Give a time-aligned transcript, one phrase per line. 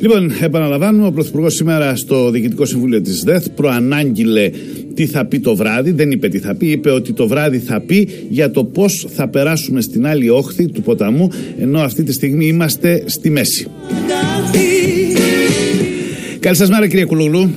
[0.00, 4.50] Λοιπόν, επαναλαμβάνουμε, ο Πρωθυπουργός σήμερα στο Διοικητικό Συμβούλιο της ΔΕΘ προανάγγειλε
[4.94, 5.90] τι θα πει το βράδυ.
[5.90, 9.28] Δεν είπε τι θα πει, είπε ότι το βράδυ θα πει για το πώς θα
[9.28, 11.28] περάσουμε στην άλλη όχθη του ποταμού,
[11.58, 13.66] ενώ αυτή τη στιγμή είμαστε στη μέση.
[16.40, 17.50] Καλή σας μέρα, κύριε Κουλογλού.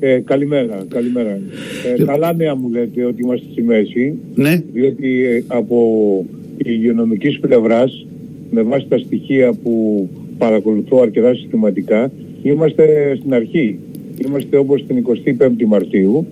[0.00, 1.38] Ε, καλημέρα, καλημέρα.
[1.98, 4.14] Ε, καλά νέα μου λέτε ότι είμαστε στη μέση.
[4.34, 4.62] Ναι.
[4.72, 5.78] Διότι ε, από
[6.56, 8.06] υγειονομικής πλευράς,
[8.50, 10.08] με βάση τα στοιχεία που
[10.38, 12.10] παρακολουθώ αρκετά συστηματικά,
[12.42, 13.78] είμαστε στην αρχή.
[14.26, 16.26] Είμαστε όπως την 25η Μαρτίου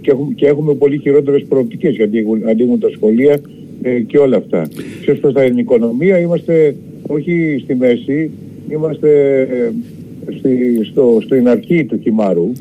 [0.00, 3.40] και, έχουμε, και έχουμε πολύ χειρότερες προοπτικές γιατί ανοίγουν τα σχολεία
[3.82, 4.68] ε, και όλα αυτά.
[5.04, 6.76] Σε προς την οικονομία είμαστε
[7.06, 8.30] όχι στη μέση,
[8.68, 9.70] είμαστε ε,
[10.38, 12.52] στη, στο, στην αρχή του χυμάρου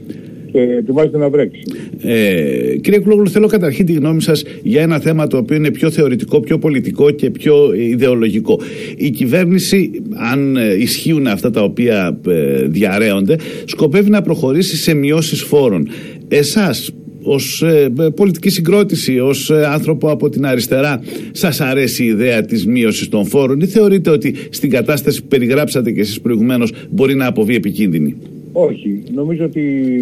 [0.51, 1.61] και ετοιμάζεται να βρέξει.
[2.01, 5.91] Ε, κύριε Κουλόγλου, θέλω καταρχήν τη γνώμη σας για ένα θέμα το οποίο είναι πιο
[5.91, 8.59] θεωρητικό, πιο πολιτικό και πιο ιδεολογικό.
[8.97, 9.91] Η κυβέρνηση,
[10.31, 15.87] αν ε, ισχύουν αυτά τα οποία ε, διαρρέονται, σκοπεύει να προχωρήσει σε μειώσεις φόρων.
[16.27, 22.41] Εσάς, ως ε, πολιτική συγκρότηση, ως ε, άνθρωπο από την αριστερά σας αρέσει η ιδέα
[22.41, 27.15] της μείωσης των φόρων ή θεωρείτε ότι στην κατάσταση που περιγράψατε και εσείς προηγουμένως μπορεί
[27.15, 28.15] να αποβεί επικίνδυνη;
[28.51, 29.03] Όχι.
[29.13, 29.95] Νομίζω ότι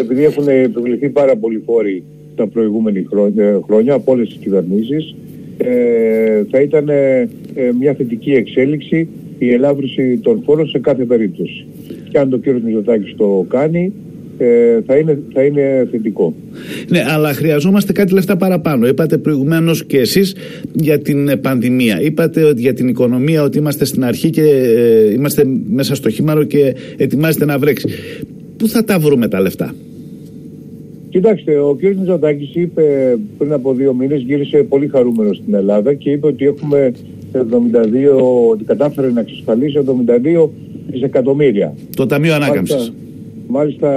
[0.00, 2.02] επειδή έχουν επιβληθεί πάρα πολλοί φόροι
[2.36, 5.14] τα προηγούμενα χρόνια, χρόνια από όλες τις κυβερνήσεις
[5.58, 7.28] ε, θα ήταν ε,
[7.78, 11.66] μια θετική εξέλιξη η ελάφρυση των φόρων σε κάθε περίπτωση.
[12.10, 13.92] Και αν το κύριος Μητσοτάκης το κάνει
[14.38, 16.34] ε, θα, είναι, θα είναι θετικό.
[16.88, 18.86] Ναι, αλλά χρειαζόμαστε κάτι λεφτά παραπάνω.
[18.86, 20.36] Είπατε προηγουμένως και εσείς
[20.72, 22.00] για την πανδημία.
[22.00, 26.44] Είπατε ότι για την οικονομία ότι είμαστε στην αρχή και ε, είμαστε μέσα στο χήμαρο
[26.44, 27.88] και ετοιμάζεται να βρέξει.
[28.56, 29.74] Πού θα τα βρούμε τα λεφτά;
[31.08, 31.82] Κοιτάξτε, ο κ.
[31.82, 36.92] Μητσοτάκης είπε πριν από δύο μήνες, γύρισε πολύ χαρούμενο στην Ελλάδα και είπε ότι έχουμε
[37.32, 37.38] 72,
[38.50, 39.78] ότι κατάφερε να εξασφαλίσει
[40.44, 40.48] 72
[40.90, 41.74] δισεκατομμύρια.
[41.96, 42.92] Το Ταμείο Ανάκαμψης.
[43.46, 43.90] Μάλιστα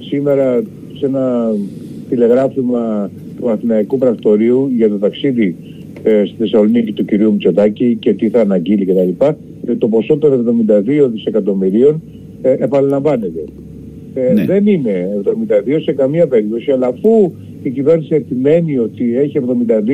[0.00, 0.62] σήμερα
[0.98, 1.52] σε ένα
[2.08, 5.56] τηλεγράφημα του Αθηναϊκού Πρακτορείου για το ταξίδι
[6.02, 9.24] ε, στη Θεσσαλονίκη του κυρίου Μητσοτάκη και τι θα αναγγείλει κτλ.
[9.66, 12.02] Ε, το ποσό των 72 δισεκατομμυρίων
[12.42, 13.44] ε, επαναλαμβάνεται.
[14.14, 14.44] Ε, ναι.
[14.44, 19.40] Δεν είναι 72 σε καμία περίπτωση, αλλά αφού η κυβέρνηση επιμένει ότι έχει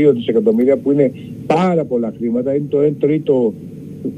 [0.08, 1.12] 72 δισεκατομμύρια που είναι
[1.46, 3.54] πάρα πολλά χρήματα, είναι το 1 τρίτο,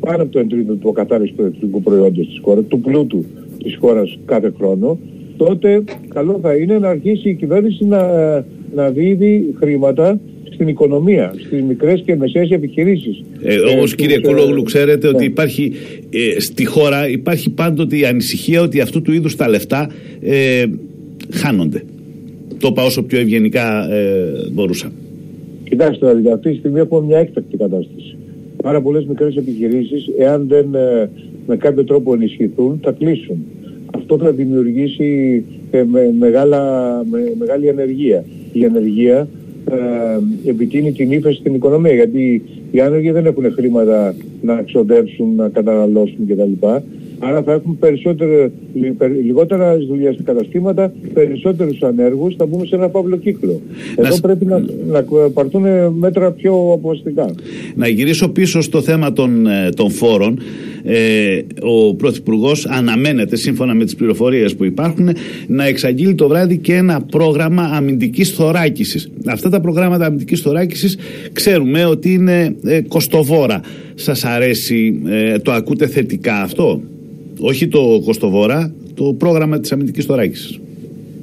[0.01, 3.25] πάνω από το 1 τρίτο του ακαθάριστου ηλεκτρικού προϊόντος της χώρας, του πλούτου
[3.65, 4.99] της χώρας κάθε χρόνο,
[5.37, 8.03] τότε καλό θα είναι να αρχίσει η κυβέρνηση να,
[8.75, 10.21] να δίδει χρήματα
[10.55, 13.23] στην οικονομία, στις μικρές και μεσαίες επιχειρήσεις.
[13.43, 15.25] Ε, όμως ε, κύριε Κολόγλου ξέρετε ότι ναι.
[15.25, 15.73] υπάρχει
[16.11, 20.65] ε, στη χώρα υπάρχει πάντοτε η ανησυχία ότι αυτού του είδους τα λεφτά ε,
[21.31, 21.83] χάνονται.
[22.59, 24.93] Το πάω όσο πιο ευγενικά ε, μπορούσα.
[25.65, 28.17] Κοιτάξτε, δηλαδή, αυτή τη στιγμή έχουμε μια έκτακτη κατάσταση.
[28.63, 30.67] Πάρα πολλές μικρές επιχειρήσεις, εάν δεν
[31.47, 33.37] με κάποιο τρόπο ενισχυθούν, θα κλείσουν.
[33.95, 36.61] Αυτό θα δημιουργήσει ε, με, μεγάλα,
[37.11, 38.25] με, μεγάλη ανεργία.
[38.53, 39.29] Η ανεργία
[39.71, 45.49] ε, επιτείνει την ύφεση στην οικονομία, γιατί οι άνεργοι δεν έχουν χρήματα να ξοδέψουν, να
[45.49, 46.67] καταναλώσουν κτλ.
[47.19, 48.51] Άρα θα έχουμε περισσότερο,
[49.23, 53.61] λιγότερα δουλειά στα καταστήματα, περισσότερους ανέργους, θα μπούμε σε ένα παύλο κύκλο.
[53.97, 55.05] Εδώ πρέπει να, να
[55.35, 55.65] πάρθουν
[55.99, 57.35] μέτρα πιο αποφασιστικά.
[57.75, 60.39] Να γυρίσω πίσω στο θέμα των, ε, των φόρων.
[60.87, 65.09] Ε, ο Πρωθυπουργός αναμένεται, σύμφωνα με τις πληροφορίες που υπάρχουν,
[65.47, 69.11] να εξαγγείλει το βράδυ και ένα πρόγραμμα αμυντικής θωράκισης.
[69.27, 70.99] Αυτά τα προγράμματα αμυντικής θωράκισης
[71.33, 73.61] ξέρουμε ότι είναι ε, κοστοβόρα.
[73.95, 76.81] Σας αρέσει, ε, το ακούτε θετικά αυτό;
[77.47, 80.61] Όχι το Κοστοβόρα, το πρόγραμμα της αμυντικής θωράκισης.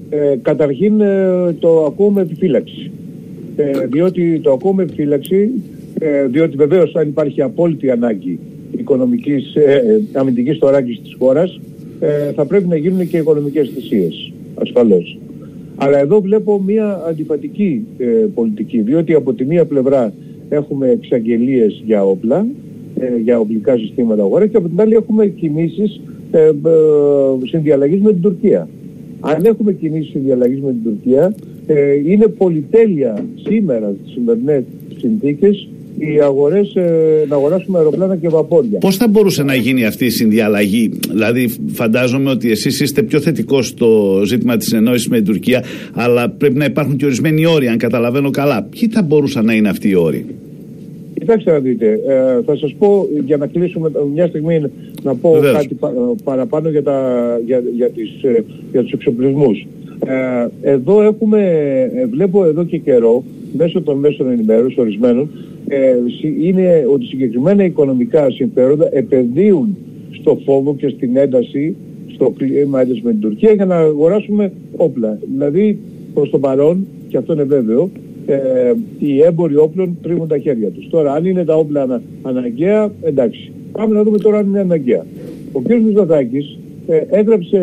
[0.09, 2.91] Ε, καταρχήν ε, το ακούω με επιφύλαξη.
[3.55, 5.49] Ε, διότι το ακούω με επιφύλαξη,
[5.99, 8.39] ε, διότι βεβαίως αν υπάρχει απόλυτη ανάγκη
[8.77, 11.59] οικονομικής, ε, αμυντικής θωράκισης της χώρας,
[12.35, 15.17] θα πρέπει να γίνουν και οικονομικές θυσίες, ασφαλώς.
[15.75, 17.85] Αλλά εδώ βλέπω μια αντιφατική
[18.33, 20.13] πολιτική, διότι από τη μία πλευρά
[20.49, 22.45] έχουμε εξαγγελίες για όπλα, ε,
[23.23, 26.01] για οπλικά συστήματα αγορά και από την άλλη έχουμε κινήσεις
[26.31, 26.51] ε, ε,
[27.45, 28.67] συνδιαλλαγής με την Τουρκία.
[29.19, 34.63] Αν έχουμε κινήσεις συνδιαλλαγής με την Τουρκία ε, είναι πολυτέλεια σήμερα στις σημερινές
[34.97, 35.67] συνθήκες
[35.97, 38.77] οι αγορές, ε, να αγοράσουμε αεροπλάνα και βαπόρια.
[38.79, 43.67] Πώς θα μπορούσε να γίνει αυτή η συνδιαλλαγή, δηλαδή φαντάζομαι ότι εσείς είστε πιο θετικός
[43.67, 45.63] στο ζήτημα της εννόησης με την Τουρκία,
[45.93, 48.63] αλλά πρέπει να υπάρχουν και ορισμένοι όροι, αν καταλαβαίνω καλά.
[48.63, 50.25] Ποιοι θα μπορούσαν να είναι αυτοί οι όροι;
[51.31, 54.61] Κοιτάξτε να δείτε, ε, θα σας πω για να κλείσουμε μια στιγμή
[55.03, 55.77] να πω κάτι
[56.23, 59.67] παραπάνω για, τα, για, για, τις, ε, για τους εξοπλισμούς.
[60.05, 61.39] Ε, εδώ έχουμε,
[61.95, 63.23] ε, βλέπω εδώ και καιρό,
[63.57, 65.29] μέσω των μέσων ενημέρωσης ορισμένων,
[65.67, 65.95] ε,
[66.41, 69.77] είναι ότι συγκεκριμένα οικονομικά συμφέροντα επενδύουν
[70.11, 71.75] στο φόβο και στην ένταση,
[72.13, 75.19] στο κλίμα έντασης με την Τουρκία για να αγοράσουμε όπλα.
[75.35, 75.79] Δηλαδή
[76.13, 77.89] προς το παρόν, και αυτό είναι βέβαιο,
[78.25, 80.89] ε, οι έμποροι όπλων τρίβουν τα χέρια τους.
[80.89, 83.51] Τώρα αν είναι τα όπλα ανα, αναγκαία, εντάξει.
[83.71, 85.05] Πάμε να δούμε τώρα αν είναι αναγκαία.
[85.51, 85.67] Ο κ.
[85.85, 86.57] Μητσοτάκης
[86.87, 87.57] ε, έγραψε,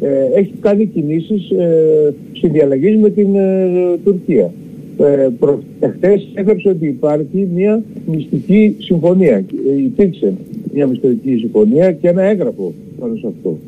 [0.00, 4.52] ε, έχει κάνει κινήσεις ε, συνδιαλλαγής με την ε, Τουρκία.
[4.98, 5.62] Ε, προ,
[6.34, 9.36] έγραψε ότι υπάρχει μια μυστική συμφωνία.
[9.36, 10.32] Ε, υπήρξε
[10.74, 13.58] μια μυστική συμφωνία και ένα έγγραφο πάνω σε αυτό.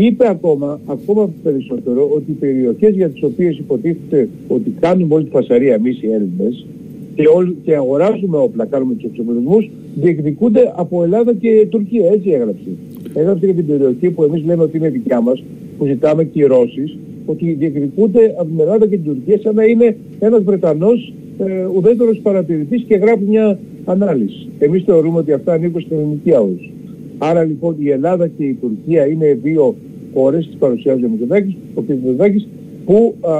[0.00, 5.30] Είπε ακόμα, ακόμα περισσότερο, ότι οι περιοχές για τις οποίες υποτίθεται ότι κάνουμε όλη τη
[5.30, 6.66] φασαρία εμείς οι Έλληνες
[7.14, 7.24] και,
[7.64, 12.12] και αγοράζουμε όπλα, κάνουμε τους εξοπλισμούς, διεκδικούνται από Ελλάδα και Τουρκία.
[12.12, 12.70] Έτσι έγραψε.
[13.14, 15.44] Έγραψε για την περιοχή που εμείς λέμε ότι είναι δικιά μας,
[15.78, 20.42] που ζητάμε κυρώσεις, ότι διεκδικούνται από την Ελλάδα και την Τουρκία σαν να είναι ένας
[20.42, 24.48] Βρετανός ε, ουδέτερος παρατηρητής και γράφει μια ανάλυση.
[24.58, 26.72] Εμείς θεωρούμε ότι αυτά ανήκουν στην ελληνική άποψη.
[27.18, 29.74] Άρα λοιπόν η Ελλάδα και η Τουρκία είναι δύο
[30.18, 31.88] χώρες, τις παρουσιάζει ο Μητσοτάκης, ο κ.
[31.88, 32.48] Μητσοτάκης,
[32.84, 33.30] που α,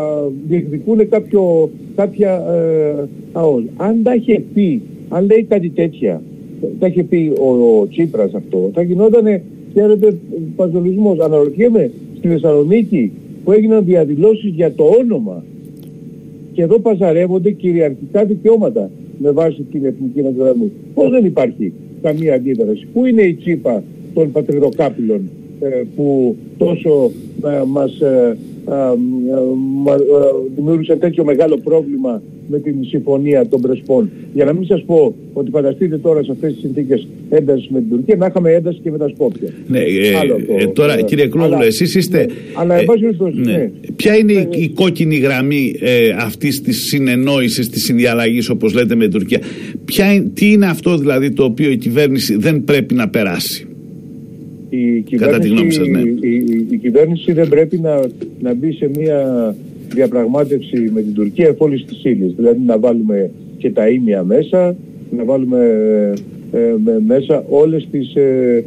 [0.49, 3.63] διεκδικούν κάποιο, κάποια ε, αόλ.
[3.77, 6.23] Αν τα είχε πει, αν λέει κάτι τέτοια,
[6.79, 9.41] τα είχε πει ο, ο Τσίπρας αυτό, θα γινόταν,
[9.75, 10.17] ξέρετε,
[10.57, 11.19] παζολισμός.
[11.19, 13.13] Αναρωτιέμαι, στη Θεσσαλονίκη
[13.45, 15.45] που έγιναν διαδηλώσεις για το όνομα
[16.53, 20.73] και εδώ παζαρεύονται κυριαρχικά δικαιώματα με βάση την εθνική μας γραμμή.
[20.95, 21.73] Πώς δεν υπάρχει
[22.03, 23.83] καμία αντίδραση; Πού είναι η τσίπα
[24.15, 25.48] των πατριδοκάπηλων; ε,
[25.97, 27.11] που τόσο
[27.45, 28.37] ε, μας ε,
[30.57, 34.11] δημιούργησε τέτοιο μεγάλο πρόβλημα με την συμφωνία των Πρεσπών.
[34.35, 37.89] Για να μην σας πω ότι φανταστείτε τώρα σε αυτές τις συνθήκες έντασης με την
[37.91, 39.49] Τουρκία να είχαμε ένταση και με τα Σκόπια.
[39.67, 42.19] Ναι, ε, τώρα κύριε Κλόγλου, εσείς είστε...
[42.19, 42.85] Ναι, αλλά ε,
[43.33, 43.53] ναι.
[43.53, 43.71] ναι.
[43.97, 49.03] Ποια είναι η, η κόκκινη γραμμή ε, αυτής της συνεννόησης, της συνδιαλλαγής όπως λέτε με
[49.03, 49.41] την Τουρκία;
[49.85, 53.68] Ποια, τι είναι αυτό δηλαδή το οποίο η κυβέρνηση δεν πρέπει να περάσει;
[54.71, 56.01] Η κυβέρνηση, ναι.
[56.71, 58.01] η, κυβέρνηση δεν πρέπει να,
[58.41, 59.55] να μπει σε μια
[59.95, 62.35] διαπραγμάτευση με την Τουρκία εφόλης της ύλης.
[62.35, 64.77] Δηλαδή να βάλουμε και τα ίμια μέσα,
[65.17, 65.63] να βάλουμε
[66.53, 66.75] ε,
[67.07, 68.65] μέσα όλες τις, ε,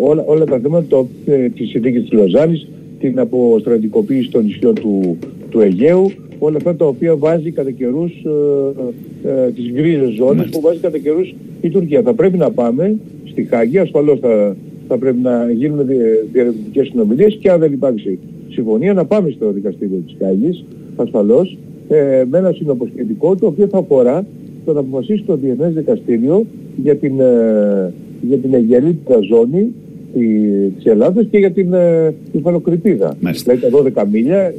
[0.00, 2.68] όλα, όλα τα θέματα το, ε, της συνθήκης της Λοζάνης,
[3.00, 5.18] την αποστρατικοποίηση των νησιών του,
[5.50, 8.12] του Αιγαίου, όλα αυτά τα οποία βάζει κατά καιρούς
[9.24, 12.02] ε, ε, τις γκρίζες ζώνες που βάζει κατά καιρούς η Τουρκία.
[12.02, 14.56] Θα πρέπει να πάμε στη Χάγη, ασφαλώς θα,
[14.88, 15.86] θα πρέπει να γίνουν
[16.32, 20.64] διαρρευνητικές συνομιλίες και αν δεν υπάρξει συμφωνία να πάμε στο δικαστήριο της Κάγης,
[20.96, 21.58] ασφαλώς,
[21.88, 24.26] ε, με ένα συνοποσχετικό το οποίο θα αφορά
[24.64, 26.46] το να αποφασίσει το Διεθνές Δικαστήριο
[26.82, 29.72] για την, ε, για την Αιγελίτητα ζώνη
[30.76, 33.16] της Ελλάδας και για την ε, υφαλοκρηπίδα.
[33.20, 34.52] Δηλαδή τα 12 μίλια ε,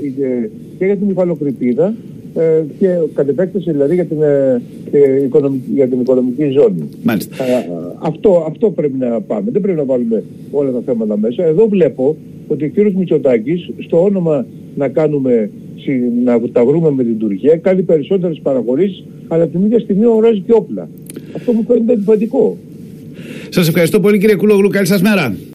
[0.78, 1.94] και για την υφαλοκρηπίδα
[2.38, 4.62] ε, και κατ' επέκταση δηλαδή για την, ε,
[4.92, 6.90] ε, οικονομική, για την οικονομική ζώνη.
[7.04, 7.36] Μάλιστα.
[8.00, 9.52] αυτό, αυτό πρέπει να πάμε.
[9.52, 11.44] Δεν πρέπει να βάλουμε όλα τα θέματα μέσα.
[11.44, 12.18] Εδώ βλέπω
[12.48, 12.94] ότι ο κ.
[12.96, 14.46] Μητσοτάκης στο όνομα
[14.76, 15.50] να κάνουμε
[16.24, 20.54] να τα βρούμε με την Τουρκία κάνει περισσότερες παραχωρήσεις αλλά την ίδια στιγμή οράζει και
[20.54, 20.90] όπλα.
[21.36, 22.58] Αυτό μου φαίνεται αντιφατικό.
[23.50, 24.70] Σας ευχαριστώ πολύ κύριε Κουλόγλου.
[24.70, 25.36] Καλή σας μέρα.